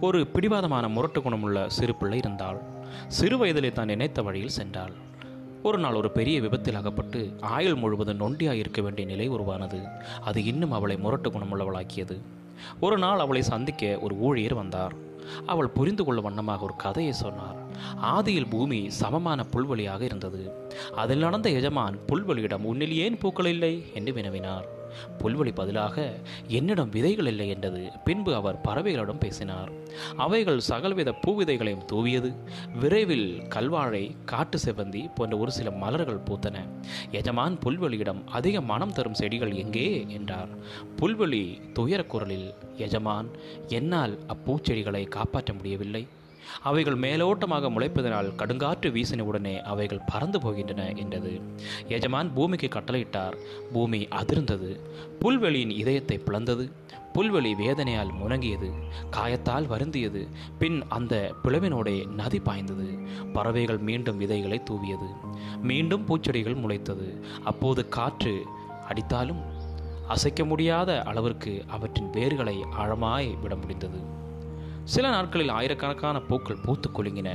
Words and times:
ஒரு 0.00 0.26
பிடிவாதமான 0.26 0.88
முரட்டு 0.88 1.22
குணமுள்ள 1.22 1.68
சிறு 1.68 1.94
பிள்ளை 1.94 2.18
இருந்தாள். 2.18 2.60
சிறு 3.08 3.44
வயதிலே 3.44 3.72
தான் 3.72 3.86
நினைத்த 3.86 4.22
வழியில் 4.22 4.56
சென்றாள். 4.62 4.92
ஒரு 5.62 5.78
நாள் 5.78 5.94
ஒரு 5.94 6.10
பெரிய 6.10 6.40
விபத்தில் 6.40 6.74
அகப்பட்டு 6.74 7.36
ஆயுள் 7.40 7.74
முழுவதும் 7.74 8.16
நொண்டியாக 8.16 8.52
இருக்க 8.52 8.82
வேண்டிய 8.82 9.06
நிலை 9.06 9.28
உருவானது. 9.28 9.80
அது 10.20 10.44
இன்னும் 10.44 10.72
அவளை 10.72 10.96
முரட்டு 10.96 11.30
குணமுள்ளவளாக்கியது. 11.30 12.20
ஒரு 12.80 12.98
நாள் 12.98 13.18
அவளை 13.18 13.42
சந்திக்க 13.42 13.98
ஒரு 13.98 14.18
ஊழியர் 14.18 14.54
வந்தார். 14.54 14.92
அவள் 15.46 15.68
புரிந்து 15.68 16.04
கொள்ள 16.04 16.20
வண்ணமாக 16.20 16.64
ஒரு 16.64 16.76
கதையை 16.76 17.12
சொன்னார். 17.12 17.56
ஆதியில் 18.02 18.50
பூமி 18.50 18.90
சமமான 18.90 19.44
புல்வெளியாக 19.52 20.00
இருந்தது. 20.00 20.52
அதில் 20.94 21.18
நடந்த 21.18 21.50
எஜமான் 21.50 21.98
புல்வெளியிடம் 22.08 22.64
உன்னில் 22.64 22.94
ஏன் 22.94 23.18
பூக்கள் 23.18 23.46
இல்லை? 23.46 23.84
என்று 23.94 24.12
வினவினார். 24.12 24.64
புல்வெளி 25.18 25.54
பதிலாக 25.54 26.18
என்னிடம் 26.48 26.88
விதைகள் 26.88 27.26
இல்லை 27.26 27.48
என்றது. 27.48 27.90
பின்பு 28.04 28.34
அவர் 28.34 28.60
பறவைகளிடம் 28.60 29.18
பேசினார். 29.18 29.72
அவைகள் 30.16 30.60
சகல்வித 30.68 31.14
பூவிதைகளையும் 31.26 31.84
தூவியது. 31.92 32.34
விரைவில் 32.80 33.40
கல்வாழை 33.40 34.16
காட்டு 34.24 34.58
செவ்வந்தி 34.64 35.14
போன்ற 35.14 35.36
ஒரு 35.36 35.52
சில 35.52 35.70
மலர்கள் 35.70 36.18
பூத்தன. 36.18 36.56
எஜமான் 37.10 37.58
புல்வெளியிடம் 37.64 38.24
அதிக 38.26 38.60
மனம் 38.60 38.92
தரும் 38.92 39.14
செடிகள் 39.14 39.52
எங்கே? 39.52 40.04
என்றார். 40.08 40.48
புல்வெளி 40.98 41.72
துயரக் 41.72 42.10
குரலில் 42.10 42.54
எஜமான் 42.76 43.28
என்னால் 43.68 44.18
அப்பூச்செடிகளை 44.28 45.08
காப்பாற்ற 45.08 45.52
முடியவில்லை. 45.52 46.06
அவைகள் 46.62 46.98
மேலோட்டமாக 46.98 47.70
முளைப்பதனால் 47.70 48.34
கடுங்காற்று 48.36 48.90
வீசின 48.90 49.20
உடனே 49.20 49.62
அவைகள் 49.62 50.06
பறந்து 50.06 50.38
போகின்றன 50.38 50.96
என்றது. 50.96 51.40
எஜமான் 51.88 52.34
பூமிக்கு 52.34 52.68
கட்டளையிட்டார். 52.68 53.36
பூமி 53.72 54.08
அதிர்ந்தது. 54.10 54.80
புல்வெளியின் 55.20 55.70
இதயத்தை 55.70 56.20
பிளந்தது. 56.26 56.72
புல்வெளி 57.14 57.52
வேதனையால் 57.54 58.10
முணங்கியது 58.22 58.72
காயத்தால் 59.10 59.66
வருந்தியது. 59.66 60.28
பின் 60.58 60.82
அந்த 60.88 61.34
பிளவினோடே 61.44 62.06
நதி 62.06 62.38
பாய்ந்தது. 62.38 62.98
பறவைகள் 63.32 63.78
மீண்டும் 63.78 64.16
விதைகளை 64.16 64.62
தூவியது. 64.70 65.08
மீண்டும் 65.62 66.06
பூச்செடிகள் 66.06 66.56
முளைத்தது. 66.56 67.08
அப்போது 67.44 67.88
காற்று 67.88 68.44
அடித்தாலும் 68.88 69.42
அசைக்க 70.08 70.44
முடியாத 70.44 71.02
அளவிற்கு 71.02 71.64
அவற்றின் 71.66 72.10
வேர்களை 72.10 72.62
ஆழமாய் 72.78 73.40
விட 73.40 73.56
முடிந்தது. 73.56 73.98
சில 74.90 75.08
நாட்களில் 75.08 75.48
ஆயிரக்கணக்கான 75.48 76.20
பூக்கள் 76.20 76.62
பூத்து 76.64 76.88
குலுங்கின. 76.90 77.28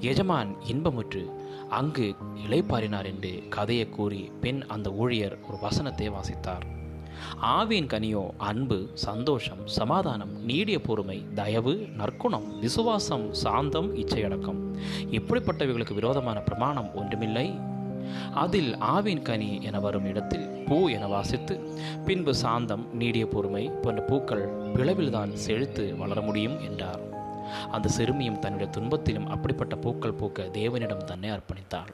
எஜமான் 0.00 0.56
இன்பமுற்று 0.72 1.22
அங்கு 1.68 2.14
இளைப்பாறினார் 2.48 3.04
என்று 3.04 3.42
கதையை 3.48 3.88
கூறி 3.88 4.30
பெண் 4.40 4.62
அந்த 4.62 4.90
ஊழியர் 4.90 5.38
ஒரு 5.48 5.58
வசனத்தை 5.60 6.10
வாசித்தார். 6.10 6.64
ஆவியின் 7.42 7.86
கனியோ 7.86 8.30
அன்பு 8.36 8.90
சந்தோஷம் 8.94 9.66
சமாதானம் 9.66 10.44
நீடிய 10.44 10.80
பொறுமை 10.80 11.26
தயவு 11.34 11.74
நற்குணம் 11.96 12.58
விசுவாசம் 12.58 13.34
சாந்தம் 13.34 13.96
இச்சையடக்கம். 13.96 14.60
இப்படிப்பட்டவைகளுக்கு 15.10 15.94
விரோதமான 15.94 16.40
பிரமாணம் 16.40 16.94
ஒன்றுமில்லை. 16.94 17.78
அதில் 18.34 18.76
ஆவின் 18.76 19.22
கனி 19.22 19.62
என 19.62 19.80
வரும் 19.80 20.04
இடத்தில் 20.04 20.46
பூ 20.66 20.88
என 20.88 21.06
வாசித்து 21.06 21.60
பின்பு 22.06 22.34
சாந்தம் 22.34 22.94
நீடிய 22.94 23.26
பொறுமை 23.26 23.70
போன்ற 23.82 24.02
பூக்கள் 24.02 24.48
பிளவில்தான் 24.74 25.32
செழித்து 25.32 25.96
வளர 25.96 26.20
முடியும் 26.20 26.60
என்றார். 26.60 27.00
அந்த 27.70 27.88
சிறுமியும் 27.88 28.38
தன்னுடைய 28.38 28.72
துன்பத்திலும் 28.78 29.26
அப்படிப்பட்ட 29.26 29.76
பூக்கள் 29.76 30.18
பூக்க 30.20 30.50
தேவனிடம் 30.52 31.04
தன்னை 31.04 31.30
அர்ப்பணித்தாள். 31.30 31.90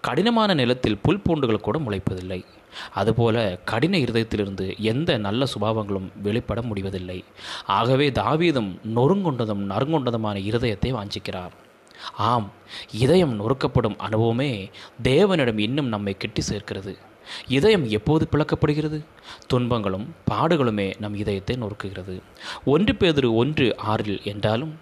கடினமான 0.00 0.54
நிலத்தில் 0.54 0.98
புல் 0.98 1.20
பூண்டுகள் 1.20 1.60
கூட 1.60 1.78
முளைப்பதில்லை. 1.78 2.44
அதுபோல 2.92 3.58
கடின 3.64 3.98
இருதயத்திலிருந்து 3.98 4.78
எந்த 4.78 5.16
நல்ல 5.16 5.44
சுபாவங்களும் 5.44 6.08
வெளிப்பட 6.22 6.62
முடிவதில்லை. 6.62 7.24
ஆகவே 7.66 8.12
தாவீதம் 8.12 8.78
நொறுங்கொண்டதும் 8.96 9.62
நறுங்கொண்டதுமான 9.72 10.36
இருதயத்தை 10.50 10.92
வாஞ்சிக்கிறார். 10.92 11.54
ஆம் 12.16 12.52
இதயம் 12.92 13.40
நொறுக்கப்படும் 13.40 13.96
அனுபவமே 13.98 14.70
தேவனிடம் 15.02 15.58
இன்னும் 15.58 15.86
நம்மை 15.86 16.16
கெட்டி 16.18 16.40
சேர்க்கிறது. 16.40 16.96
இதயம் 17.48 17.88
எப்போது 17.88 18.28
பிளக்கப்படுகிறது? 18.32 19.04
துன்பங்களும் 19.46 20.14
பாடுகளுமே 20.30 20.94
நம் 20.98 21.14
இதயத்தை 21.14 21.56
நொறுக்குகிறது. 21.56 22.20
ஒன்று 22.64 22.92
பேதிரு 22.92 23.34
ஒன்று 23.34 23.76
ஆறில் 23.76 24.20
என்றாலும் 24.24 24.78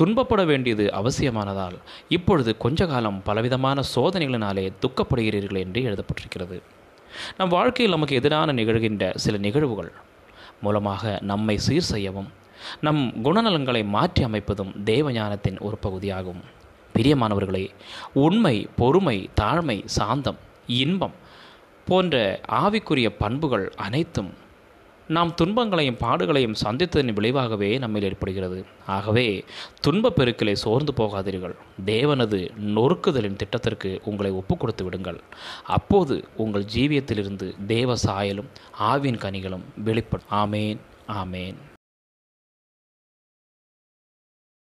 துன்பப்பட 0.00 0.46
வேண்டியது 0.46 0.92
அவசியமானதால் 0.92 1.78
இப்பொழுது 2.08 2.56
கொஞ்ச 2.56 2.86
காலம் 2.86 3.22
பலவிதமான 3.22 3.82
சோதனைகளினாலே 3.94 4.72
துக்கப்படுகிறீர்கள் 4.80 5.58
என்று 5.58 5.82
எழுதப்பட்டிருக்கிறது. 5.82 6.62
நம் 7.36 7.48
வாழ்க்கையில் 7.48 7.94
நமக்கு 7.94 8.14
எதிரான 8.14 8.52
நிகழ்கின்ற 8.52 9.16
சில 9.16 9.36
நிகழ்வுகள் 9.36 9.92
மூலமாக 10.60 11.18
நம்மை 11.22 11.58
சீர் 11.58 11.90
செய்யவும் 11.92 12.28
நம் 12.80 13.24
குணநலன்களை 13.24 13.84
மாற்றி 13.84 14.22
அமைப்பதும் 14.22 14.72
தேவஞானத்தின் 14.84 15.60
ஒரு 15.60 15.78
பகுதியாகும். 15.78 16.40
பிரியமானவர்களே 16.98 17.70
உண்மை 18.12 18.68
பொறுமை 18.76 19.30
தாழ்மை 19.40 19.82
சாந்தம் 19.84 20.38
இன்பம் 20.66 21.12
போன்ற 21.86 22.40
ஆவிக்குரிய 22.48 23.08
பண்புகள் 23.18 23.72
அனைத்தும் 23.76 24.48
நாம் 25.08 25.34
துன்பங்களையும் 25.34 25.96
பாடுகளையும் 26.00 26.54
சந்தித்ததன் 26.64 27.12
விளைவாகவே 27.12 27.78
நம்மில் 27.78 28.02
ஏற்படுகிறது. 28.02 28.64
ஆகவே 28.86 29.44
துன்பப் 29.80 30.20
பெருக்கிலே 30.20 30.52
சோர்ந்து 30.52 30.92
போகாதீர்கள். 30.96 31.56
தேவனது 31.86 32.50
நொறுக்குதலின் 32.60 33.36
திட்டத்திற்கு 33.36 34.00
உங்களை 34.04 34.30
ஒப்புக் 34.30 34.60
கொடுத்து 34.60 34.84
விடுங்கள். 34.84 35.20
அப்போது 35.64 36.24
உங்கள் 36.36 36.64
ஜீவியத்திலிருந்து 36.74 37.54
தேவ 37.66 37.94
சாயலும் 38.06 38.46
ஆவின் 38.80 39.18
கனிகளும் 39.18 39.64
வெளிப்படும். 39.76 40.26
ஆமேன் 40.30 40.78
ஆமேன். 41.08 41.54